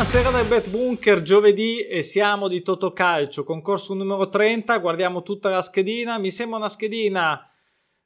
Buonasera 0.00 0.30
dal 0.30 0.46
Bet 0.46 0.70
Bunker, 0.70 1.20
giovedì 1.20 1.80
e 1.80 2.02
siamo 2.02 2.48
di 2.48 2.62
Totocalcio, 2.62 3.44
concorso 3.44 3.92
numero 3.92 4.30
30, 4.30 4.78
guardiamo 4.78 5.22
tutta 5.22 5.50
la 5.50 5.60
schedina, 5.60 6.16
mi 6.16 6.30
sembra 6.30 6.56
una 6.56 6.70
schedina, 6.70 7.46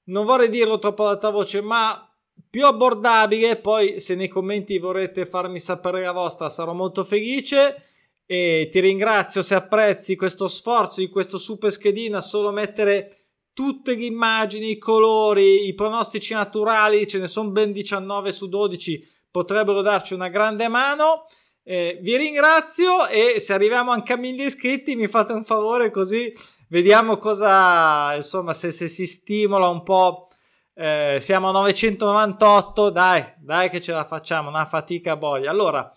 non 0.06 0.24
vorrei 0.24 0.48
dirlo 0.48 0.80
troppo 0.80 1.04
ad 1.04 1.14
alta 1.14 1.30
voce, 1.30 1.60
ma 1.60 2.12
più 2.50 2.66
abbordabile, 2.66 3.54
poi 3.54 4.00
se 4.00 4.16
nei 4.16 4.26
commenti 4.26 4.76
vorrete 4.76 5.24
farmi 5.24 5.60
sapere 5.60 6.02
la 6.02 6.10
vostra 6.10 6.50
sarò 6.50 6.72
molto 6.72 7.04
felice. 7.04 7.80
E 8.26 8.68
ti 8.72 8.80
ringrazio 8.80 9.42
se 9.42 9.54
apprezzi 9.54 10.16
questo 10.16 10.48
sforzo 10.48 10.98
di 10.98 11.08
questo 11.08 11.38
super 11.38 11.70
schedina, 11.70 12.20
solo 12.20 12.50
mettere 12.50 13.28
tutte 13.52 13.94
le 13.94 14.04
immagini, 14.04 14.72
i 14.72 14.78
colori, 14.78 15.68
i 15.68 15.74
pronostici 15.74 16.34
naturali, 16.34 17.06
ce 17.06 17.20
ne 17.20 17.28
sono 17.28 17.50
ben 17.50 17.70
19 17.70 18.32
su 18.32 18.48
12, 18.48 19.00
potrebbero 19.30 19.80
darci 19.80 20.12
una 20.12 20.28
grande 20.28 20.66
mano. 20.66 21.26
Eh, 21.64 21.98
vi 22.02 22.16
ringrazio 22.16 23.08
e 23.08 23.40
se 23.40 23.52
arriviamo 23.54 23.90
anche 23.90 24.12
a 24.12 24.16
mille 24.16 24.44
iscritti 24.44 24.94
mi 24.96 25.08
fate 25.08 25.32
un 25.32 25.44
favore 25.44 25.90
così 25.90 26.30
vediamo 26.74 27.18
cosa, 27.18 28.14
insomma, 28.16 28.52
se, 28.52 28.72
se 28.72 28.88
si 28.88 29.06
stimola 29.06 29.68
un 29.68 29.82
po'. 29.82 30.28
Eh, 30.76 31.18
siamo 31.20 31.50
a 31.50 31.52
998, 31.52 32.90
dai, 32.90 33.24
dai 33.38 33.70
che 33.70 33.80
ce 33.80 33.92
la 33.92 34.04
facciamo, 34.04 34.48
una 34.48 34.66
fatica 34.66 35.16
boia. 35.16 35.50
Allora, 35.50 35.92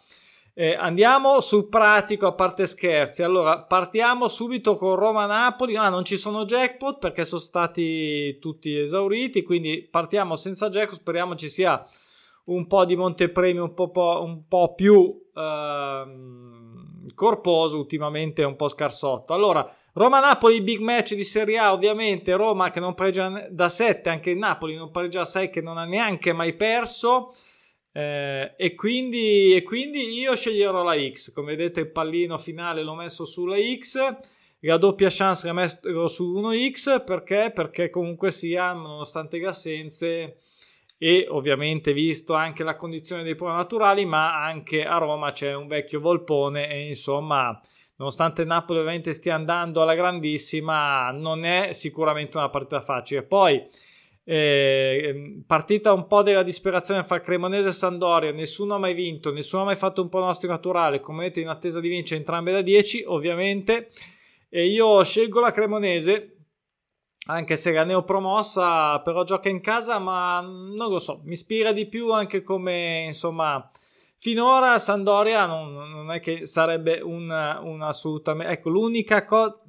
eh, 0.54 0.76
andiamo 0.76 1.42
sul 1.42 1.68
pratico, 1.68 2.28
a 2.28 2.34
parte 2.34 2.68
scherzi. 2.68 3.24
Allora, 3.24 3.60
partiamo 3.64 4.28
subito 4.28 4.76
con 4.76 4.96
Roma-Napoli. 4.96 5.76
Ah, 5.76 5.90
non 5.90 6.06
ci 6.06 6.16
sono 6.18 6.46
jackpot 6.46 7.00
perché 7.00 7.26
sono 7.26 7.42
stati 7.42 8.38
tutti 8.40 8.78
esauriti, 8.78 9.42
quindi 9.42 9.88
partiamo 9.90 10.36
senza 10.36 10.70
jackpot. 10.70 11.00
Speriamo 11.00 11.36
ci 11.36 11.50
sia 11.50 11.84
un 12.48 12.68
po' 12.68 12.86
di 12.86 12.96
montepremi 12.96 13.60
un 13.60 13.74
po', 13.74 13.92
un 14.24 14.48
po 14.48 14.74
più 14.76 15.28
ehm, 15.36 17.14
corposo, 17.14 17.78
ultimamente 17.78 18.44
un 18.44 18.56
po' 18.56 18.68
scarsotto. 18.68 19.34
Allora, 19.34 19.74
Roma-Napoli, 19.94 20.62
big 20.62 20.80
match 20.80 21.16
di 21.16 21.24
Serie 21.24 21.58
A, 21.58 21.74
ovviamente 21.74 22.34
Roma 22.36 22.70
che 22.70 22.80
non 22.80 22.94
pareggia 22.94 23.48
da 23.50 23.70
7, 23.70 24.10
anche 24.10 24.32
il 24.32 24.38
Napoli 24.38 24.76
non 24.76 24.92
pareggia 24.92 25.20
da 25.20 25.26
6 25.26 25.50
che 25.50 25.62
non 25.62 25.78
ha 25.78 25.86
neanche 25.86 26.34
mai 26.34 26.54
perso. 26.54 27.34
Eh, 27.92 28.54
e, 28.56 28.76
quindi, 28.76 29.56
e 29.56 29.64
quindi 29.64 30.20
io 30.20 30.36
sceglierò 30.36 30.84
la 30.84 30.96
X. 30.96 31.32
Come 31.34 31.56
vedete 31.56 31.80
il 31.80 31.92
pallino 31.92 32.38
finale 32.38 32.84
l'ho 32.84 32.96
messo 32.96 33.26
sulla 33.26 33.58
X 33.58 34.36
la 34.68 34.78
doppia 34.78 35.10
chance 35.10 35.48
la 35.48 35.54
metto 35.54 36.08
su 36.08 36.40
1x 36.40 37.04
perché? 37.04 37.52
Perché 37.54 37.90
comunque 37.90 38.32
sia, 38.32 38.74
nonostante 38.74 39.38
le 39.38 39.48
assenze, 39.48 40.38
e 40.98 41.28
ovviamente 41.30 41.94
visto 41.94 42.34
anche 42.34 42.64
la 42.64 42.76
condizione 42.76 43.24
dei 43.24 43.36
pro 43.36 43.52
naturali, 43.52 44.06
ma 44.06 44.44
anche 44.44 44.84
a 44.84 44.98
Roma 44.98 45.32
c'è 45.32 45.54
un 45.54 45.68
vecchio 45.68 46.00
volpone 46.00 46.70
e 46.70 46.88
insomma, 46.88 47.60
nonostante 47.98 48.44
Napoli 48.44 48.80
ovviamente 48.80 49.14
stia 49.14 49.36
andando 49.36 49.82
alla 49.82 49.96
grandissima, 49.96 51.12
non 51.12 51.46
è 51.46 51.74
sicuramente 51.74 52.38
una 52.38 52.50
partita 52.50 52.82
facile. 52.82 53.24
Poi 53.24 53.64
eh, 54.24 55.42
partita 55.46 55.94
un 55.94 56.08
po' 56.08 56.24
della 56.24 56.44
disperazione 56.44 57.04
fra 57.04 57.22
Cremonese 57.22 57.70
e 57.70 57.74
Sandoria, 57.74 58.32
nessuno 58.32 58.76
ha 58.76 58.80
mai 58.80 58.96
vinto, 58.96 59.32
nessuno 59.32 59.62
ha 59.62 59.66
mai 59.66 59.78
fatto 59.78 60.02
un 60.02 60.10
pronostico 60.10 60.52
naturale, 60.52 61.00
come 61.00 61.20
vedete 61.20 61.42
in 61.42 61.48
attesa 61.48 61.80
di 61.80 61.90
vincere 61.90 62.20
entrambe 62.20 62.52
da 62.52 62.62
10 62.62 63.04
ovviamente, 63.06 63.90
e 64.50 64.66
io 64.66 65.04
scelgo 65.04 65.40
la 65.40 65.52
Cremonese 65.52 66.37
anche 67.28 67.58
se 67.58 67.72
la 67.72 67.84
neopromossa 67.84 69.00
però 69.02 69.24
gioca 69.24 69.50
in 69.50 69.62
casa, 69.62 70.00
ma 70.00 70.42
non 70.42 70.90
lo 70.90 71.00
so, 71.00 71.22
mi 71.24 71.34
ispira 71.34 71.72
di 71.72 71.88
più 71.88 72.12
anche 72.12 72.44
come 72.44 73.06
insomma. 73.06 73.70
Finora 74.20 74.80
Sandoria 74.80 75.46
non, 75.46 75.74
non 75.74 76.12
è 76.12 76.20
che 76.20 76.48
sarebbe 76.48 77.00
un, 77.02 77.30
assolutamente. 77.30 78.52
Ecco, 78.54 78.70
l'unica 78.70 79.24
cosa. 79.26 79.62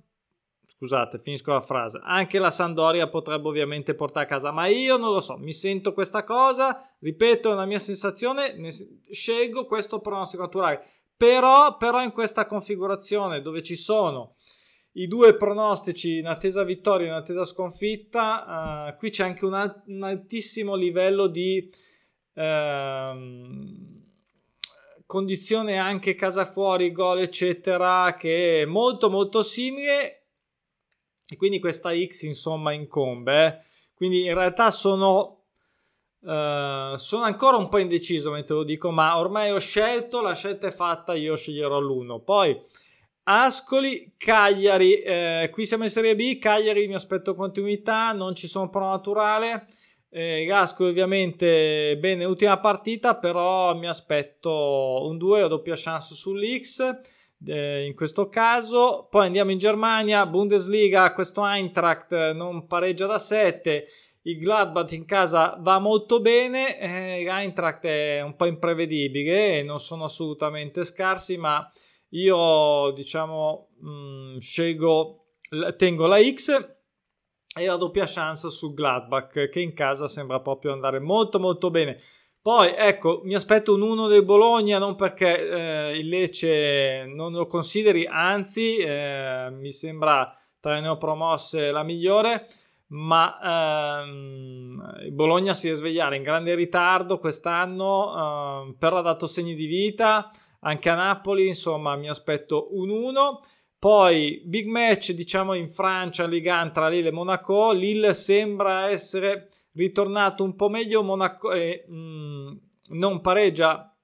Scusate, 0.67 1.19
finisco 1.19 1.53
la 1.53 1.61
frase. 1.61 2.01
Anche 2.03 2.39
la 2.39 2.51
Sandoria 2.51 3.09
potrebbe 3.09 3.49
ovviamente 3.49 3.95
portare 3.95 4.25
a 4.25 4.29
casa, 4.29 4.51
ma 4.53 4.67
io 4.67 4.97
non 4.97 5.13
lo 5.13 5.21
so. 5.21 5.37
Mi 5.37 5.53
sento 5.53 5.93
questa 5.93 6.25
cosa. 6.25 6.89
Ripeto, 6.99 7.51
è 7.51 7.53
una 7.53 7.67
mia 7.67 7.79
sensazione. 7.79 8.55
Ne, 8.57 8.71
scelgo 9.11 9.67
questo 9.67 10.01
pronostico 10.01 10.45
naturale. 10.45 10.83
Però, 11.17 11.77
però, 11.77 12.01
in 12.01 12.13
questa 12.13 12.47
configurazione 12.47 13.43
dove 13.43 13.63
ci 13.63 13.77
sono 13.77 14.37
i 14.93 15.07
due 15.07 15.37
pronostici 15.37 16.19
in 16.19 16.27
attesa 16.27 16.65
vittoria 16.65 17.07
e 17.07 17.11
in 17.11 17.17
attesa 17.17 17.45
sconfitta, 17.45 18.89
uh, 18.93 18.97
qui 18.97 19.11
c'è 19.11 19.25
anche 19.25 19.45
un, 19.45 19.55
alt- 19.55 19.83
un, 19.87 20.03
altissimo 20.03 20.75
livello 20.75 21.27
di 21.27 21.71
uh, 22.35 22.43
condizione 25.07 25.79
anche 25.79 26.15
casa 26.15 26.45
fuori, 26.45 26.93
gol 26.93 27.21
eccetera, 27.21 28.17
che 28.19 28.63
è 28.63 28.65
molto 28.65 29.09
molto 29.11 29.43
simile 29.43 30.25
e 31.29 31.37
quindi 31.37 31.61
questa 31.61 31.91
X 31.95 32.23
insomma 32.23 32.73
incombe. 32.73 33.47
Eh. 33.47 33.59
Quindi 33.95 34.25
in 34.25 34.35
realtà 34.35 34.71
sono 34.71 35.35
Uh, 36.21 36.97
sono 36.97 37.23
ancora 37.23 37.57
un 37.57 37.69
po' 37.69 37.79
indeciso 37.79 38.33
mentre 38.33 38.57
lo 38.57 38.65
dico, 38.65 38.91
ma 38.91 39.17
ormai 39.17 39.53
ho 39.53 39.59
scelto, 39.61 40.21
la 40.21 40.35
scelta 40.35 40.67
è 40.67 40.73
fatta, 40.73 41.15
io 41.15 41.37
sceglierò 41.37 41.79
l'uno. 41.79 42.19
Poi 42.19 42.61
Ascoli, 43.31 44.15
Cagliari, 44.17 45.03
eh, 45.03 45.51
qui 45.53 45.67
siamo 45.67 45.85
in 45.85 45.91
Serie 45.91 46.17
B, 46.17 46.39
Cagliari 46.39 46.87
mi 46.87 46.95
aspetto 46.95 47.35
continuità, 47.35 48.13
non 48.13 48.35
ci 48.35 48.49
sono 48.49 48.71
pro 48.71 48.89
naturale, 48.89 49.67
eh, 50.09 50.51
Ascoli 50.51 50.89
ovviamente 50.89 51.99
bene, 51.99 52.25
ultima 52.25 52.59
partita, 52.59 53.17
però 53.17 53.75
mi 53.77 53.87
aspetto 53.87 55.07
un 55.07 55.19
2 55.19 55.43
o 55.43 55.49
doppia 55.49 55.75
chance 55.77 56.15
sull'X 56.15 57.01
eh, 57.45 57.85
in 57.85 57.95
questo 57.95 58.31
caso, 58.31 59.07
poi 59.11 59.27
andiamo 59.27 59.51
in 59.51 59.59
Germania, 59.59 60.25
Bundesliga, 60.25 61.13
questo 61.13 61.47
Eintracht 61.47 62.33
non 62.33 62.67
pareggia 62.67 63.05
da 63.05 63.19
7, 63.19 63.87
il 64.23 64.39
Gladbach 64.39 64.93
in 64.93 65.05
casa 65.05 65.59
va 65.61 65.79
molto 65.79 66.23
bene, 66.23 66.79
eh, 66.81 67.23
l'Eintracht 67.25 67.85
è 67.85 68.23
un 68.23 68.37
po' 68.37 68.47
imprevedibile, 68.47 69.63
non 69.63 69.81
sono 69.81 70.05
assolutamente 70.05 70.83
scarsi, 70.85 71.37
ma 71.37 71.71
io 72.11 72.91
diciamo 72.93 73.69
mh, 73.81 73.91
mm, 73.91 74.39
scelgo, 74.39 75.27
tengo 75.77 76.07
la 76.07 76.23
X 76.23 76.77
e 77.59 77.67
la 77.67 77.77
doppia 77.77 78.07
chance 78.07 78.51
su 78.51 78.73
Gladbach 78.73 79.49
che 79.49 79.61
in 79.61 79.75
casa 79.75 80.09
sembra 80.09 80.41
proprio 80.41 80.73
andare 80.73 81.01
molto 81.01 81.39
molto 81.39 81.71
bene. 81.71 82.01
Poi 82.41 82.73
ecco, 82.75 83.21
mi 83.25 83.35
aspetto 83.35 83.75
un 83.75 83.83
1 83.83 84.07
del 84.07 84.25
Bologna, 84.25 84.79
non 84.79 84.95
perché 84.95 85.49
eh, 85.91 85.99
il 85.99 86.09
Lecce 86.09 87.05
non 87.07 87.33
lo 87.33 87.47
consideri, 87.47 88.07
anzi 88.07 88.77
eh, 88.77 89.49
mi 89.51 89.71
sembra 89.73 90.35
tra 90.61 90.75
le 90.75 90.81
neopromosse 90.81 91.71
la 91.71 91.83
migliore, 91.83 92.47
ma 92.89 94.01
ehm, 94.01 95.13
Bologna 95.13 95.53
si 95.53 95.67
deve 95.67 95.77
svegliare 95.79 96.17
in 96.17 96.23
grande 96.23 96.55
ritardo 96.55 97.19
quest'anno, 97.19 98.69
eh, 98.71 98.75
però 98.79 98.99
ha 98.99 99.03
dato 99.03 99.27
segni 99.27 99.55
di 99.55 99.67
vita, 99.67 100.31
anche 100.61 100.89
a 100.89 100.95
Napoli, 100.95 101.47
insomma, 101.47 101.97
mi 101.97 102.09
aspetto 102.09 102.69
un 102.73 102.91
1. 102.91 103.41
Poi 103.79 104.43
big 104.45 104.67
match, 104.67 105.13
diciamo 105.13 105.55
in 105.55 105.71
Francia, 105.71 106.27
Ligan 106.27 106.73
tra 106.73 106.89
Lille 106.89 107.09
e 107.09 107.13
Monaco. 107.13 107.73
Lille 107.73 108.13
sembra 108.13 108.89
essere 108.89 109.49
ritornato 109.75 110.43
un 110.43 110.57
po' 110.57 110.69
meglio, 110.69 111.03
Monaco 111.03 111.53
eh, 111.53 111.85
mh, 111.87 111.95
mm, 111.95 112.57
non 112.91 113.21
pareggia 113.21 113.97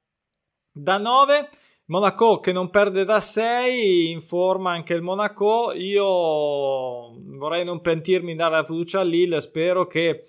da 0.71 0.99
9. 0.99 1.49
Monaco 1.87 2.39
che 2.39 2.53
non 2.53 2.71
perde 2.71 3.05
da 3.05 3.21
6, 3.21 4.11
informa 4.11 4.71
anche 4.71 4.95
il 4.95 5.03
Monaco. 5.03 5.73
Io 5.73 6.05
vorrei 7.37 7.65
non 7.65 7.81
pentirmi 7.81 8.33
di 8.33 8.39
dare 8.39 8.55
la 8.55 8.65
fiducia 8.65 9.01
a 9.01 9.05
Lille, 9.05 9.41
spero 9.41 9.87
che 9.87 10.25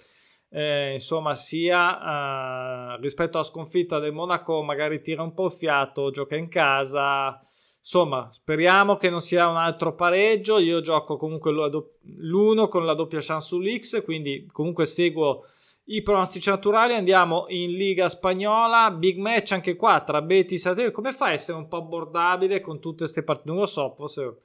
eh, 0.57 0.94
insomma 0.94 1.36
sia 1.36 2.94
eh, 2.96 3.02
rispetto 3.02 3.38
alla 3.38 3.46
sconfitta 3.46 4.00
del 4.00 4.13
Monaco 4.13 4.63
magari 4.63 5.02
tira 5.02 5.22
un 5.22 5.34
po' 5.34 5.48
il 5.48 5.52
fiato, 5.52 6.12
gioca 6.12 6.38
in 6.38 6.48
casa. 6.48 7.42
Insomma 7.78 8.30
speriamo 8.31 8.96
che 8.96 9.10
non 9.10 9.19
sia 9.19 9.50
un 9.50 9.57
altro 9.57 9.96
pareggio. 9.96 10.57
Io 10.57 10.80
gioco 10.80 11.18
comunque 11.18 11.52
l'1 11.52 12.69
con 12.69 12.86
la 12.86 12.94
doppia 12.94 13.19
chance 13.22 13.48
sull'X 13.48 14.02
quindi 14.06 14.48
comunque 14.50 14.86
seguo 14.86 15.44
i 15.88 16.02
pronostici 16.02 16.50
naturali. 16.50 16.94
Andiamo 16.94 17.48
in 17.50 17.72
Liga 17.72 18.08
Spagnola. 18.08 18.92
Big 18.92 19.18
match 19.18 19.51
anche 19.51 19.75
qua 19.75 20.00
tra 20.06 20.22
Betis 20.22 20.68
e 20.68 20.92
come 20.92 21.12
fa 21.12 21.25
a 21.25 21.34
essere 21.34 21.58
un 21.58 21.68
po' 21.68 21.78
abbordabile 21.78 22.62
con 22.62 22.80
tutte 22.80 23.00
queste 23.00 23.24
partite 23.24 23.50
non 23.50 23.60
lo 23.60 23.66
so 23.66 23.94
forse 23.98 24.38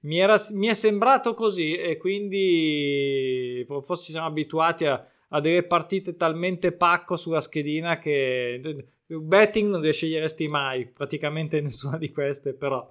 mi, 0.00 0.18
era, 0.18 0.36
mi 0.52 0.68
è 0.68 0.74
sembrato 0.74 1.34
così 1.34 1.74
e 1.74 1.98
quindi 1.98 3.66
forse 3.66 4.04
ci 4.04 4.12
siamo 4.12 4.28
abituati 4.28 4.86
a 4.86 5.06
a 5.28 5.40
delle 5.40 5.64
partite 5.64 6.16
talmente 6.16 6.72
pacco 6.72 7.16
sulla 7.16 7.40
schedina 7.40 7.98
che 7.98 8.60
betting 9.06 9.70
non 9.70 9.80
le 9.80 9.92
sceglieresti 9.92 10.48
mai, 10.48 10.86
praticamente 10.86 11.60
nessuna 11.62 11.98
di 11.98 12.10
queste, 12.10 12.54
però 12.54 12.88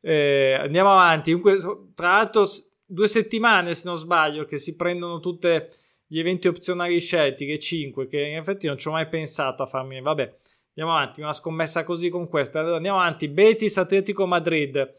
eh, 0.00 0.54
andiamo 0.60 0.90
avanti. 0.90 1.32
Comunque, 1.32 1.92
tra 1.94 2.08
l'altro, 2.08 2.48
due 2.86 3.08
settimane 3.08 3.74
se 3.74 3.82
non 3.86 3.98
sbaglio 3.98 4.44
che 4.44 4.58
si 4.58 4.74
prendono 4.74 5.20
tutti 5.20 5.48
gli 6.06 6.18
eventi 6.18 6.48
opzionali 6.48 6.98
scelti, 6.98 7.46
che 7.46 7.58
5, 7.58 8.06
che 8.06 8.20
in 8.20 8.36
effetti 8.36 8.66
non 8.66 8.76
ci 8.76 8.88
ho 8.88 8.92
mai 8.92 9.08
pensato 9.08 9.62
a 9.62 9.66
farmi, 9.66 10.00
vabbè, 10.00 10.38
Andiamo 10.80 10.96
avanti, 10.96 11.20
una 11.20 11.32
scommessa 11.32 11.84
così 11.84 12.08
con 12.08 12.28
questa. 12.28 12.60
Andiamo 12.60 12.98
avanti, 12.98 13.28
Betis 13.28 13.76
Atletico 13.76 14.26
Madrid. 14.26 14.94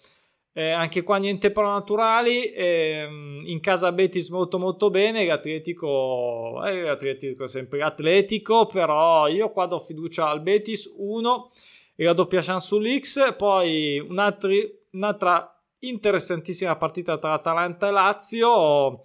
Eh, 0.54 0.70
anche 0.70 1.02
qua 1.04 1.18
niente 1.18 1.52
pro 1.52 1.68
naturali. 1.68 2.52
Eh, 2.52 3.08
in 3.46 3.60
casa 3.62 3.92
Betis 3.92 4.30
molto 4.30 4.60
molto 4.60 4.90
bene. 4.90 5.26
L'Atletico, 5.26 6.62
eh, 6.66 6.82
l'Atletico 6.82 7.48
sempre 7.48 7.82
atletico, 7.82 8.66
però 8.68 9.28
io 9.28 9.52
qua 9.52 9.66
do 9.66 9.80
fiducia 9.80 10.28
al 10.28 10.42
Betis 10.42 10.92
1 10.98 11.52
e 11.96 12.04
la 12.04 12.14
doppia 12.14 12.42
chance 12.42 12.68
sull'X. 12.68 13.36
Poi 13.36 14.00
un 14.00 14.20
altri, 14.20 14.70
un'altra 14.92 15.56
interessantissima 15.80 16.76
partita 16.76 17.18
tra 17.18 17.34
Atalanta 17.34 17.88
e 17.88 17.92
Lazio. 17.92 19.02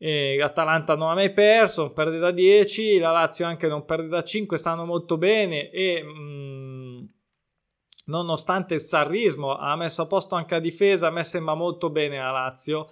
E 0.00 0.36
L'Atalanta 0.38 0.94
non 0.94 1.10
ha 1.10 1.14
mai 1.14 1.32
perso, 1.32 1.82
non 1.82 1.92
perde 1.92 2.18
da 2.18 2.30
10, 2.30 2.98
la 2.98 3.10
Lazio 3.10 3.44
anche 3.44 3.66
non 3.66 3.84
perde 3.84 4.06
da 4.06 4.22
5, 4.22 4.56
stanno 4.56 4.84
molto 4.84 5.18
bene 5.18 5.70
e 5.70 6.00
mm, 6.04 6.77
nonostante 8.08 8.74
il 8.74 8.80
sarrismo 8.80 9.56
ha 9.56 9.74
messo 9.76 10.02
a 10.02 10.06
posto 10.06 10.34
anche 10.34 10.54
la 10.54 10.60
difesa, 10.60 11.06
a 11.06 11.10
me 11.10 11.24
sembra 11.24 11.54
molto 11.54 11.88
bene 11.90 12.18
la 12.18 12.30
Lazio. 12.30 12.88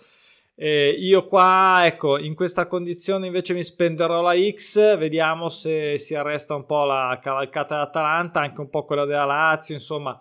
Eh, 0.58 0.96
io 0.98 1.26
qua, 1.26 1.82
ecco, 1.84 2.18
in 2.18 2.34
questa 2.34 2.66
condizione 2.66 3.26
invece 3.26 3.52
mi 3.52 3.62
spenderò 3.62 4.22
la 4.22 4.34
X, 4.34 4.96
vediamo 4.96 5.50
se 5.50 5.98
si 5.98 6.14
arresta 6.14 6.54
un 6.54 6.64
po' 6.64 6.84
la 6.84 7.18
cavalcata 7.20 7.74
dell'Atalanta, 7.74 8.40
anche 8.40 8.60
un 8.62 8.70
po' 8.70 8.84
quella 8.84 9.04
della 9.04 9.26
Lazio, 9.26 9.74
insomma. 9.74 10.18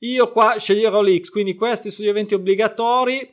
Io 0.00 0.30
qua 0.30 0.56
sceglierò 0.58 1.00
l'X, 1.02 1.28
quindi 1.30 1.54
questi 1.54 1.90
sono 1.90 2.06
gli 2.06 2.10
eventi 2.10 2.34
obbligatori. 2.34 3.32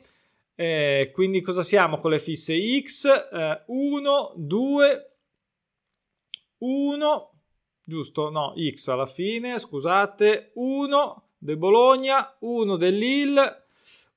Eh, 0.56 1.10
quindi 1.12 1.40
cosa 1.40 1.64
siamo 1.64 1.98
con 1.98 2.12
le 2.12 2.20
fisse 2.20 2.54
X? 2.80 3.08
1, 3.66 4.32
2, 4.36 5.10
1, 6.58 7.33
giusto? 7.84 8.30
No, 8.30 8.54
X 8.56 8.88
alla 8.88 9.06
fine, 9.06 9.58
scusate, 9.58 10.52
1 10.54 11.28
del 11.38 11.56
Bologna, 11.56 12.36
1 12.40 12.76
del 12.76 12.96
Lille, 12.96 13.66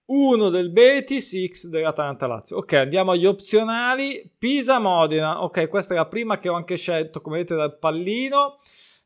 1 0.06 0.50
del 0.50 0.70
Betis, 0.72 1.36
X 1.48 1.68
dell'Atalanta 1.68 2.28
Lazio. 2.28 2.58
Ok, 2.58 2.74
andiamo 2.74 3.12
agli 3.12 3.26
opzionali. 3.26 4.32
Pisa 4.38 4.80
Modena. 4.80 5.44
Ok, 5.44 5.68
questa 5.68 5.94
è 5.94 5.98
la 5.98 6.08
prima 6.08 6.38
che 6.38 6.48
ho 6.48 6.54
anche 6.54 6.78
scelto, 6.78 7.20
come 7.22 7.38
vedete, 7.38 7.56
dal 7.56 7.78
pallino 7.78 8.60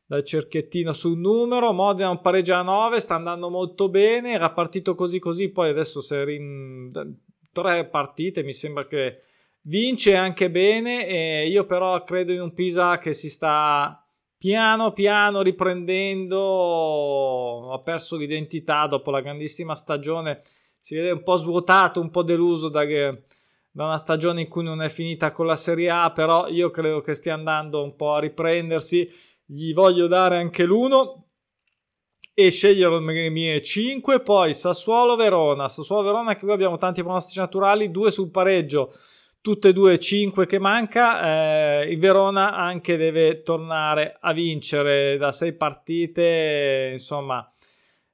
dal 0.06 0.24
cerchiettino 0.24 0.92
sul 0.92 1.18
numero. 1.18 1.72
Modena 1.72 2.10
un 2.10 2.20
pareggio 2.20 2.54
a 2.54 2.62
9, 2.62 3.00
sta 3.00 3.14
andando 3.14 3.48
molto 3.48 3.88
bene. 3.88 4.32
Era 4.32 4.52
partito 4.52 4.94
così 4.94 5.18
così, 5.18 5.48
poi 5.50 5.70
adesso 5.70 6.00
se 6.02 6.22
rin... 6.22 6.90
tre 7.50 7.86
partite 7.86 8.42
mi 8.42 8.52
sembra 8.52 8.86
che 8.86 9.22
vince 9.62 10.14
anche 10.14 10.50
bene. 10.50 11.46
Io 11.46 11.64
però 11.64 12.04
credo 12.04 12.30
in 12.32 12.42
un 12.42 12.52
Pisa 12.52 12.98
che 12.98 13.14
si 13.14 13.30
sta 13.30 14.01
piano 14.42 14.90
piano 14.90 15.40
riprendendo. 15.40 16.40
Ha 17.72 17.78
perso 17.78 18.16
l'identità 18.16 18.88
dopo 18.88 19.12
la 19.12 19.20
grandissima 19.20 19.76
stagione. 19.76 20.42
Si 20.80 20.96
vede 20.96 21.12
un 21.12 21.22
po' 21.22 21.36
svuotato, 21.36 22.00
un 22.00 22.10
po' 22.10 22.24
deluso 22.24 22.68
da, 22.68 22.84
da 22.84 23.84
una 23.84 23.98
stagione 23.98 24.40
in 24.40 24.48
cui 24.48 24.64
non 24.64 24.82
è 24.82 24.88
finita 24.88 25.30
con 25.30 25.46
la 25.46 25.54
Serie 25.54 25.90
A, 25.90 26.10
però 26.10 26.48
io 26.48 26.70
credo 26.70 27.00
che 27.02 27.14
stia 27.14 27.34
andando 27.34 27.84
un 27.84 27.94
po' 27.94 28.14
a 28.14 28.18
riprendersi 28.18 29.08
gli 29.44 29.72
voglio 29.72 30.08
dare 30.08 30.38
anche 30.38 30.64
l'uno 30.64 31.26
e 32.34 32.50
scegliere 32.50 32.98
le 32.98 33.30
mie 33.30 33.62
5 33.62 34.20
poi 34.22 34.54
Sassuolo 34.54 35.16
Verona 35.16 35.68
Sassuolo 35.68 36.02
Verona 36.02 36.34
che 36.34 36.40
qui 36.40 36.52
abbiamo 36.52 36.78
tanti 36.78 37.02
pronostici 37.02 37.38
naturali 37.38 37.90
due 37.90 38.10
sul 38.10 38.30
pareggio 38.30 38.94
tutte 39.42 39.68
e 39.68 39.72
due 39.74 39.98
5 39.98 40.46
che 40.46 40.58
manca 40.58 41.82
eh, 41.82 41.90
il 41.90 41.98
Verona 41.98 42.54
anche 42.54 42.96
deve 42.96 43.42
tornare 43.42 44.16
a 44.20 44.32
vincere 44.32 45.18
da 45.18 45.32
6 45.32 45.52
partite 45.54 46.90
insomma 46.92 47.52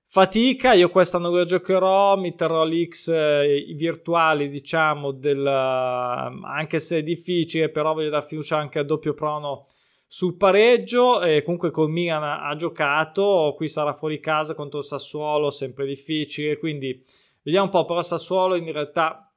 fatica 0.05 0.73
io 0.73 0.89
questa 0.89 1.19
non 1.19 1.37
la 1.37 1.45
giocherò 1.45 2.17
mi 2.17 2.35
terrò 2.35 2.65
l'X 2.65 3.09
eh, 3.09 3.73
virtuali 3.77 4.49
diciamo 4.49 5.13
del, 5.13 5.47
anche 5.47 6.81
se 6.81 6.99
è 6.99 7.03
difficile 7.03 7.69
però 7.69 7.95
voglio 7.95 8.09
dare 8.09 8.27
fiducia 8.27 8.57
anche 8.57 8.81
al 8.81 8.87
doppio 8.87 9.15
prono 9.15 9.67
sul 10.09 10.37
pareggio. 10.37 11.21
E 11.21 11.43
comunque 11.43 11.71
col 11.71 11.91
Milan 11.91 12.25
ha 12.25 12.57
giocato, 12.57 13.53
qui 13.55 13.69
sarà 13.69 13.93
fuori 13.93 14.19
casa 14.19 14.55
contro 14.55 14.79
il 14.79 14.85
Sassuolo, 14.85 15.51
sempre 15.51 15.87
difficile. 15.87 16.57
Quindi 16.57 17.05
vediamo 17.43 17.67
un 17.67 17.71
po'. 17.73 17.85
Però 17.85 18.03
Sassuolo 18.03 18.57
in 18.57 18.73
realtà 18.73 19.28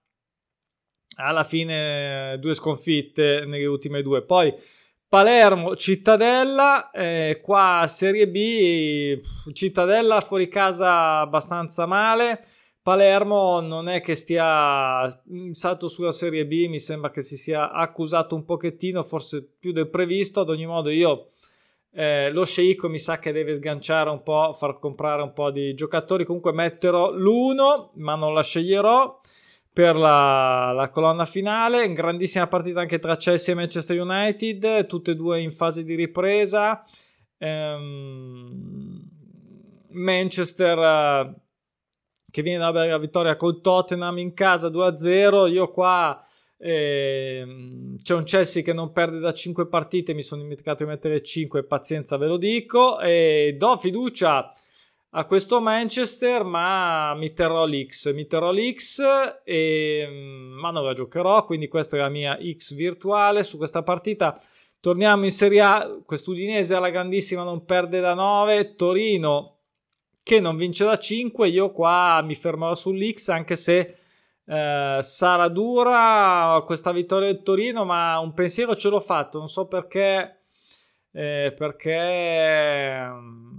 alla 1.15 1.43
fine 1.43 2.37
due 2.39 2.53
sconfitte 2.53 3.45
nelle 3.45 3.65
ultime 3.65 4.01
due. 4.01 4.23
Poi 4.23 4.53
Palermo, 5.07 5.75
Cittadella, 5.75 6.89
eh, 6.91 7.39
qua 7.43 7.85
Serie 7.89 8.29
B, 8.29 9.19
Cittadella 9.51 10.21
fuori 10.21 10.47
casa 10.47 11.19
abbastanza 11.19 11.85
male. 11.85 12.41
Palermo 12.81 13.59
non 13.59 13.89
è 13.89 14.01
che 14.01 14.15
stia 14.15 15.21
salto 15.51 15.87
sulla 15.87 16.13
Serie 16.13 16.47
B, 16.47 16.67
mi 16.67 16.79
sembra 16.79 17.11
che 17.11 17.21
si 17.21 17.35
sia 17.35 17.71
accusato 17.71 18.35
un 18.35 18.45
pochettino, 18.45 19.03
forse 19.03 19.43
più 19.59 19.71
del 19.71 19.89
previsto. 19.89 20.39
Ad 20.39 20.49
ogni 20.49 20.65
modo, 20.65 20.89
io 20.89 21.27
eh, 21.93 22.31
lo 22.31 22.45
sceicco 22.45 22.87
mi 22.87 22.97
sa 22.97 23.19
che 23.19 23.33
deve 23.33 23.53
sganciare 23.53 24.09
un 24.09 24.23
po', 24.23 24.53
far 24.53 24.79
comprare 24.79 25.21
un 25.21 25.33
po' 25.33 25.51
di 25.51 25.73
giocatori. 25.73 26.23
Comunque 26.23 26.53
metterò 26.53 27.11
l'uno, 27.11 27.91
ma 27.95 28.15
non 28.15 28.33
la 28.33 28.43
sceglierò 28.43 29.19
per 29.73 29.95
la, 29.95 30.71
la, 30.73 30.89
colonna 30.89 31.25
finale. 31.25 31.91
Grandissima 31.93 32.47
partita 32.47 32.81
anche 32.81 32.99
tra 32.99 33.15
Chelsea 33.15 33.53
e 33.53 33.57
Manchester 33.57 33.99
United, 33.99 34.85
tutte 34.87 35.11
e 35.11 35.15
due 35.15 35.41
in 35.41 35.51
fase 35.51 35.83
di 35.83 35.95
ripresa. 35.95 36.83
Ehm, 37.37 39.09
Manchester 39.91 41.39
che 42.31 42.41
viene 42.41 42.59
da 42.59 42.71
la 42.71 42.97
vittoria 42.97 43.35
col 43.35 43.61
Tottenham 43.61 44.17
in 44.17 44.33
casa 44.33 44.69
2-0. 44.69 45.51
Io 45.51 45.69
qua 45.69 46.19
eh, 46.57 47.45
c'è 48.01 48.13
un 48.15 48.23
Chelsea 48.23 48.63
che 48.63 48.73
non 48.73 48.91
perde 48.91 49.19
da 49.19 49.33
5 49.33 49.67
partite, 49.67 50.13
mi 50.13 50.21
sono 50.21 50.41
dimenticato 50.41 50.83
di 50.83 50.89
mettere 50.89 51.21
5, 51.21 51.63
pazienza 51.65 52.17
ve 52.17 52.27
lo 52.27 52.37
dico, 52.37 52.99
e 52.99 53.55
do 53.57 53.77
fiducia 53.77 54.51
a 55.13 55.25
questo 55.25 55.59
Manchester, 55.59 56.43
ma 56.43 57.13
mi 57.15 57.33
terrò 57.33 57.65
l'X, 57.65 58.13
mi 58.13 58.27
terrò 58.27 58.51
l'X, 58.51 59.01
e, 59.43 60.07
ma 60.59 60.71
non 60.71 60.85
la 60.85 60.93
giocherò, 60.93 61.45
quindi 61.45 61.67
questa 61.67 61.97
è 61.97 61.99
la 61.99 62.09
mia 62.09 62.37
X 62.39 62.73
virtuale 62.73 63.43
su 63.43 63.57
questa 63.57 63.83
partita. 63.83 64.39
Torniamo 64.79 65.25
in 65.25 65.31
Serie 65.31 65.61
A, 65.61 66.01
quest'Udinese 66.05 66.75
alla 66.75 66.89
grandissima 66.89 67.43
non 67.43 67.65
perde 67.65 67.99
da 67.99 68.13
9, 68.13 68.75
Torino 68.75 69.57
che 70.23 70.39
non 70.39 70.55
vince 70.55 70.85
da 70.85 70.97
5. 70.97 71.47
Io 71.49 71.71
qua 71.71 72.21
mi 72.23 72.35
fermerò 72.35 72.73
sull'X 72.73 73.27
anche 73.29 73.55
se 73.55 73.95
eh, 74.45 74.99
sarà 75.01 75.47
dura 75.49 76.63
questa 76.65 76.91
vittoria 76.91 77.31
del 77.31 77.43
Torino, 77.43 77.85
ma 77.85 78.17
un 78.19 78.33
pensiero 78.33 78.75
ce 78.75 78.89
l'ho 78.89 78.99
fatto. 78.99 79.37
Non 79.37 79.49
so 79.49 79.67
perché. 79.67 80.37
Eh, 81.13 81.53
perché 81.57 83.05
mm, 83.05 83.50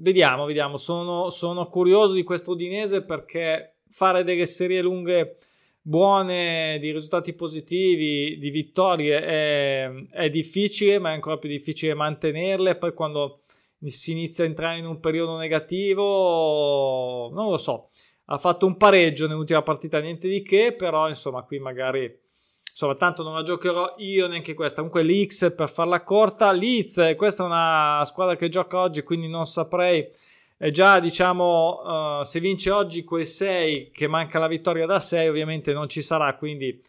vediamo, 0.00 0.44
vediamo. 0.44 0.76
Sono, 0.76 1.30
sono 1.30 1.68
curioso 1.68 2.14
di 2.14 2.22
questo 2.22 2.52
Udinese 2.52 3.02
perché 3.02 3.76
fare 3.88 4.24
delle 4.24 4.46
serie 4.46 4.82
lunghe 4.82 5.38
buone, 5.82 6.78
di 6.80 6.92
risultati 6.92 7.32
positivi, 7.32 8.38
di 8.38 8.50
vittorie 8.50 9.22
è, 9.22 9.90
è 10.10 10.30
difficile, 10.30 10.98
ma 10.98 11.10
è 11.10 11.14
ancora 11.14 11.38
più 11.38 11.48
difficile 11.48 11.94
mantenerle. 11.94 12.76
Poi 12.76 12.92
quando 12.92 13.42
si 13.84 14.12
inizia 14.12 14.44
a 14.44 14.46
entrare 14.46 14.78
in 14.78 14.86
un 14.86 15.00
periodo 15.00 15.36
negativo, 15.36 17.30
non 17.32 17.50
lo 17.50 17.56
so. 17.56 17.88
Ha 18.26 18.38
fatto 18.38 18.66
un 18.66 18.76
pareggio 18.76 19.26
nell'ultima 19.26 19.62
partita, 19.62 19.98
niente 20.00 20.28
di 20.28 20.42
che, 20.42 20.72
però 20.72 21.08
insomma 21.08 21.42
qui 21.42 21.58
magari 21.58 22.28
insomma 22.70 22.94
tanto 22.94 23.22
non 23.22 23.34
la 23.34 23.42
giocherò 23.42 23.94
io 23.98 24.26
neanche 24.26 24.54
questa. 24.54 24.82
Comunque 24.82 25.02
l'X 25.02 25.54
per 25.54 25.68
farla 25.68 26.02
corta 26.02 26.52
Leeds 26.52 27.14
questa 27.16 27.44
è 27.44 27.46
una 27.46 28.02
squadra 28.06 28.36
che 28.36 28.48
gioca 28.48 28.78
oggi 28.78 29.02
quindi 29.02 29.28
non 29.28 29.46
saprei. 29.46 30.08
È 30.56 30.70
già 30.70 31.00
diciamo 31.00 32.20
uh, 32.20 32.24
se 32.24 32.38
vince 32.38 32.70
oggi 32.70 33.02
quel 33.04 33.26
6 33.26 33.90
che 33.92 34.06
manca 34.06 34.38
la 34.38 34.46
vittoria 34.46 34.86
da 34.86 35.00
6 35.00 35.28
ovviamente 35.28 35.72
non 35.72 35.88
ci 35.88 36.02
sarà. 36.02 36.34
Quindi 36.36 36.80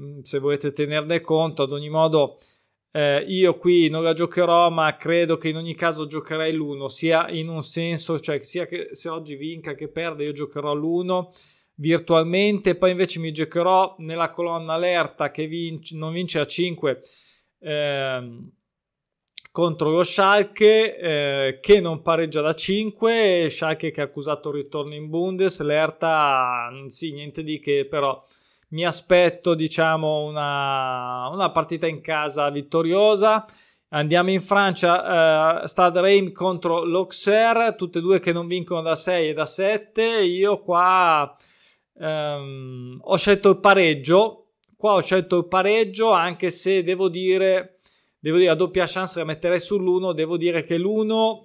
mm, 0.00 0.20
se 0.22 0.38
volete 0.38 0.72
tenerne 0.72 1.20
conto 1.20 1.62
ad 1.62 1.72
ogni 1.72 1.90
modo 1.90 2.38
eh, 2.92 3.24
io 3.28 3.56
qui 3.56 3.88
non 3.88 4.02
la 4.02 4.14
giocherò, 4.14 4.68
ma 4.70 4.96
credo 4.96 5.36
che 5.36 5.48
in 5.48 5.56
ogni 5.56 5.74
caso 5.74 6.06
giocherei 6.06 6.52
l'1, 6.52 6.86
sia 6.86 7.28
in 7.30 7.48
un 7.48 7.62
senso, 7.62 8.18
cioè 8.18 8.42
sia 8.42 8.66
che 8.66 8.88
se 8.92 9.08
oggi 9.08 9.36
vinca 9.36 9.74
che 9.74 9.88
perde, 9.88 10.24
io 10.24 10.32
giocherò 10.32 10.74
l'1 10.74 11.28
virtualmente, 11.80 12.76
poi 12.76 12.90
invece 12.90 13.18
mi 13.18 13.32
giocherò 13.32 13.96
nella 13.98 14.30
colonna 14.30 14.74
allerta 14.74 15.30
che 15.30 15.46
vince, 15.46 15.96
non 15.96 16.12
vince 16.12 16.38
a 16.38 16.46
5 16.46 17.02
eh, 17.58 18.38
contro 19.50 19.90
lo 19.90 20.04
Schalke 20.04 20.96
eh, 20.96 21.58
che 21.60 21.80
non 21.80 22.02
pareggia 22.02 22.40
da 22.40 22.54
5, 22.54 23.48
Schalke 23.50 23.90
che 23.90 24.00
ha 24.00 24.04
accusato 24.04 24.50
il 24.50 24.56
ritorno 24.56 24.94
in 24.94 25.08
Bundes, 25.08 25.60
l'Erta 25.60 26.70
sì, 26.88 27.12
niente 27.12 27.42
di 27.42 27.58
che, 27.58 27.86
però 27.88 28.22
mi 28.68 28.84
aspetto 28.84 29.54
diciamo 29.54 30.24
una, 30.24 31.28
una 31.32 31.50
partita 31.50 31.86
in 31.86 32.00
casa 32.00 32.48
vittoriosa 32.50 33.44
Andiamo 33.92 34.30
in 34.30 34.40
Francia, 34.40 35.62
uh, 35.62 35.66
Stade 35.66 36.00
Reims 36.00 36.32
contro 36.32 36.84
l'Auxerre, 36.84 37.74
tutte 37.74 37.98
e 37.98 38.00
due 38.00 38.20
che 38.20 38.32
non 38.32 38.46
vincono 38.46 38.82
da 38.82 38.94
6 38.94 39.30
e 39.30 39.32
da 39.32 39.46
7. 39.46 40.02
Io 40.22 40.60
qua 40.60 41.34
um, 42.00 42.98
ho 43.02 43.16
scelto 43.16 43.50
il 43.50 43.60
pareggio. 43.60 44.36
Qua 44.76 44.94
ho 44.94 45.00
scelto 45.00 45.36
il 45.38 45.46
pareggio, 45.46 46.10
anche 46.10 46.50
se 46.50 46.82
devo 46.82 47.08
dire, 47.08 47.80
devo 48.18 48.38
dire 48.38 48.50
a 48.50 48.54
doppia 48.54 48.86
chance 48.86 49.18
la 49.18 49.24
metterei 49.24 49.58
sull'1. 49.58 50.12
Devo 50.12 50.36
dire 50.36 50.64
che 50.64 50.78
l'1 50.78 51.44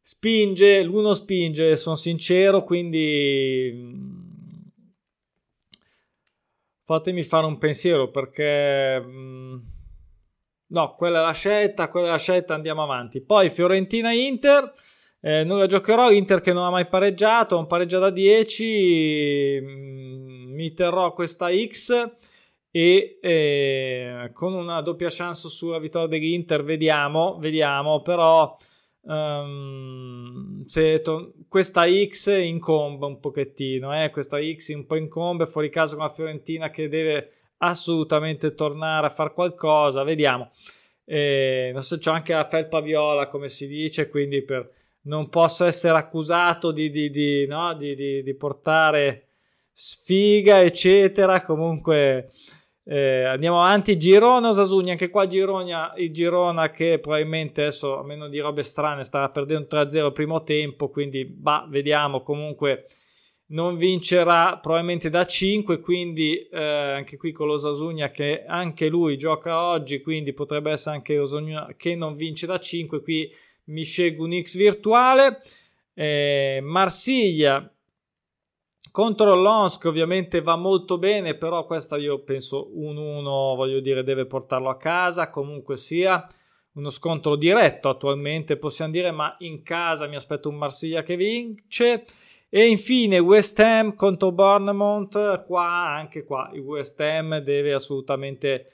spinge, 0.00 0.82
l'1 0.82 1.12
spinge, 1.12 1.76
sono 1.76 1.96
sincero, 1.96 2.62
quindi 2.62 3.70
mm, 3.74 4.60
fatemi 6.84 7.22
fare 7.22 7.46
un 7.46 7.58
pensiero 7.58 8.10
perché... 8.10 9.02
Um, 9.04 9.72
No, 10.74 10.94
quella 10.96 11.20
è 11.20 11.22
la 11.22 11.32
scelta, 11.32 11.88
quella 11.88 12.08
è 12.08 12.10
la 12.10 12.18
scelta, 12.18 12.54
andiamo 12.54 12.82
avanti. 12.82 13.20
Poi 13.20 13.48
Fiorentina-Inter, 13.48 14.72
eh, 15.26 15.42
non 15.42 15.58
la 15.58 15.66
giocherò, 15.66 16.10
Inter 16.10 16.42
che 16.42 16.52
non 16.52 16.64
ha 16.64 16.70
mai 16.70 16.86
pareggiato, 16.86 17.56
un 17.56 17.66
pareggio 17.66 17.98
da 17.98 18.10
10, 18.10 19.58
mm, 19.62 20.52
mi 20.52 20.74
terrò 20.74 21.14
questa 21.14 21.48
X 21.50 22.12
e 22.70 23.18
eh, 23.22 24.30
con 24.34 24.52
una 24.52 24.82
doppia 24.82 25.08
chance 25.08 25.48
sulla 25.48 25.78
vittoria 25.78 26.08
dell'Inter, 26.08 26.62
vediamo, 26.62 27.38
vediamo, 27.38 28.02
però 28.02 28.54
um, 29.00 30.62
to- 31.02 31.32
questa 31.48 31.86
X 31.88 32.26
incombe 32.26 33.06
un 33.06 33.18
pochettino, 33.18 34.04
eh, 34.04 34.10
questa 34.10 34.36
X 34.42 34.74
un 34.74 34.84
po' 34.84 34.96
incombe, 34.96 35.46
fuori 35.46 35.70
caso 35.70 35.96
con 35.96 36.04
la 36.04 36.12
Fiorentina 36.12 36.68
che 36.68 36.90
deve 36.90 37.30
assolutamente 37.58 38.54
tornare 38.54 39.06
a 39.06 39.10
fare 39.10 39.32
qualcosa, 39.32 40.02
vediamo. 40.02 40.50
Eh, 41.06 41.70
non 41.72 41.82
so, 41.82 41.96
c'è 41.96 42.10
anche 42.10 42.34
la 42.34 42.46
felpa 42.46 42.80
viola, 42.80 43.28
come 43.28 43.48
si 43.48 43.66
dice, 43.66 44.08
quindi 44.08 44.42
per, 44.42 44.83
non 45.04 45.28
posso 45.28 45.64
essere 45.64 45.96
accusato 45.96 46.70
di, 46.70 46.90
di, 46.90 47.10
di, 47.10 47.46
no? 47.46 47.74
di 47.74 48.34
portare 48.38 49.28
sfiga, 49.72 50.62
eccetera. 50.62 51.42
Comunque 51.42 52.28
eh, 52.84 53.24
andiamo 53.24 53.62
avanti. 53.62 53.98
Girona 53.98 54.48
Osasuni, 54.48 54.90
anche 54.90 55.10
qua 55.10 55.26
Girona, 55.26 55.92
il 55.96 56.12
Girona 56.12 56.70
che 56.70 56.98
probabilmente 57.00 57.62
adesso, 57.62 57.98
a 57.98 58.04
meno 58.04 58.28
di 58.28 58.38
robe 58.38 58.62
strane, 58.62 59.04
starà 59.04 59.30
perdendo 59.30 59.66
3-0 59.70 60.06
il 60.06 60.12
primo 60.12 60.42
tempo, 60.42 60.88
quindi 60.88 61.24
bah, 61.24 61.66
vediamo 61.68 62.22
comunque 62.22 62.86
non 63.46 63.76
vincerà 63.76 64.58
probabilmente 64.58 65.10
da 65.10 65.26
5 65.26 65.78
quindi 65.80 66.48
eh, 66.48 66.58
anche 66.58 67.18
qui 67.18 67.30
con 67.30 67.46
l'Osasugna 67.46 68.10
che 68.10 68.42
anche 68.46 68.88
lui 68.88 69.18
gioca 69.18 69.66
oggi 69.68 70.00
quindi 70.00 70.32
potrebbe 70.32 70.70
essere 70.70 70.96
anche 70.96 71.18
Osasugna 71.18 71.74
che 71.76 71.94
non 71.94 72.16
vince 72.16 72.46
da 72.46 72.58
5 72.58 73.02
qui 73.02 73.30
mi 73.64 73.82
scelgo 73.82 74.24
un 74.24 74.40
X 74.42 74.56
virtuale 74.56 75.40
eh, 75.94 76.60
Marsiglia 76.62 77.70
contro 78.90 79.34
l'Onsk 79.34 79.84
ovviamente 79.86 80.40
va 80.40 80.56
molto 80.56 80.98
bene 80.98 81.36
però 81.36 81.66
questa 81.66 81.96
io 81.96 82.22
penso 82.22 82.70
1-1 82.76 83.22
voglio 83.22 83.80
dire 83.80 84.02
deve 84.02 84.26
portarlo 84.26 84.68
a 84.68 84.76
casa 84.76 85.30
comunque 85.30 85.76
sia 85.76 86.26
uno 86.74 86.90
scontro 86.90 87.36
diretto 87.36 87.88
attualmente 87.88 88.56
possiamo 88.56 88.92
dire 88.92 89.10
ma 89.10 89.34
in 89.40 89.62
casa 89.62 90.06
mi 90.06 90.16
aspetto 90.16 90.48
un 90.48 90.56
Marsiglia 90.56 91.02
che 91.02 91.16
vince. 91.16 92.04
E 92.48 92.68
infine 92.68 93.18
West 93.18 93.58
Ham 93.58 93.94
contro 93.96 94.30
Bournemouth, 94.30 95.44
qua 95.44 95.88
anche 95.96 96.22
qua 96.22 96.50
il 96.52 96.60
West 96.60 97.00
Ham 97.00 97.38
deve 97.38 97.72
assolutamente 97.72 98.70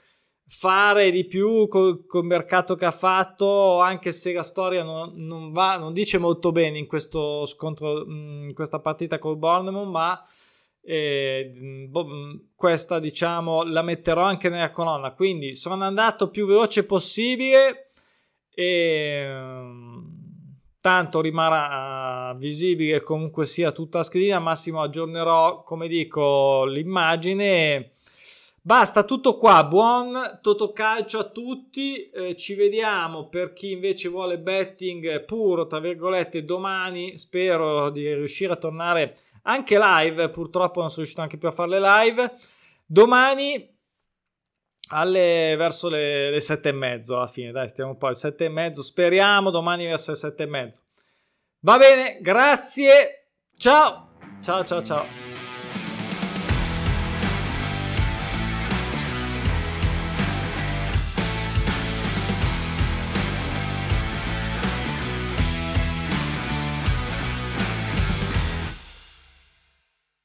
fare 0.53 1.11
di 1.11 1.23
più 1.23 1.69
col, 1.69 2.05
col 2.05 2.25
mercato 2.25 2.75
che 2.75 2.83
ha 2.83 2.91
fatto, 2.91 3.79
anche 3.79 4.11
se 4.11 4.33
la 4.33 4.43
storia 4.43 4.83
non, 4.83 5.13
non, 5.15 5.53
va, 5.53 5.77
non 5.77 5.93
dice 5.93 6.17
molto 6.17 6.51
bene 6.51 6.77
in 6.77 6.87
questo 6.87 7.45
scontro, 7.45 8.05
mm, 8.05 8.47
in 8.47 8.53
questa 8.53 8.79
partita 8.79 9.17
col 9.17 9.37
Bournemouth, 9.37 9.87
ma 9.87 10.19
eh, 10.83 11.87
boh, 11.87 12.05
mm, 12.05 12.35
questa 12.53 12.99
diciamo 12.99 13.63
la 13.63 13.81
metterò 13.81 14.23
anche 14.23 14.49
nella 14.49 14.71
colonna. 14.71 15.13
Quindi 15.13 15.55
sono 15.55 15.81
andato 15.85 16.29
più 16.29 16.45
veloce 16.45 16.85
possibile 16.85 17.89
e 18.53 19.25
tanto 20.81 21.21
rimarrà 21.21 22.33
visibile 22.37 23.01
comunque 23.01 23.45
sia 23.45 23.71
tutta 23.71 23.99
la 23.99 24.03
schedina 24.03 24.39
massimo 24.39 24.81
aggiornerò 24.81 25.63
come 25.63 25.87
dico 25.87 26.65
l'immagine 26.65 27.91
basta 28.61 29.03
tutto 29.03 29.37
qua. 29.37 29.63
Buon 29.63 30.39
totocalcio 30.41 31.19
a 31.19 31.29
tutti. 31.29 32.09
Eh, 32.09 32.35
ci 32.35 32.53
vediamo 32.53 33.27
per 33.27 33.53
chi 33.53 33.71
invece 33.71 34.09
vuole 34.09 34.39
betting 34.39 35.25
puro 35.25 35.67
tra 35.67 35.79
virgolette 35.79 36.45
domani. 36.45 37.17
Spero 37.17 37.89
di 37.89 38.13
riuscire 38.13 38.53
a 38.53 38.57
tornare 38.57 39.17
anche 39.43 39.77
live. 39.77 40.29
Purtroppo 40.29 40.79
non 40.79 40.89
sono 40.89 41.01
riuscito 41.01 41.21
anche 41.21 41.37
più 41.37 41.47
a 41.47 41.51
fare 41.51 41.69
le 41.69 41.79
live. 41.79 42.33
Domani 42.85 43.71
alle, 44.91 45.55
verso 45.57 45.89
le, 45.89 46.29
le 46.29 46.39
sette 46.39 46.69
e 46.69 46.73
mezzo 46.73 47.15
alla 47.15 47.27
fine, 47.27 47.51
dai, 47.51 47.67
stiamo 47.67 47.91
un 47.91 47.97
po' 47.97 48.07
alle 48.07 48.15
sette 48.15 48.45
e 48.45 48.49
mezzo, 48.49 48.83
speriamo 48.83 49.49
domani 49.49 49.85
verso 49.85 50.11
le 50.11 50.17
sette 50.17 50.43
e 50.43 50.47
mezzo. 50.47 50.81
Va 51.59 51.77
bene, 51.77 52.19
grazie, 52.21 53.29
ciao, 53.57 54.09
ciao, 54.41 54.63
ciao, 54.63 54.83
ciao. 54.83 55.30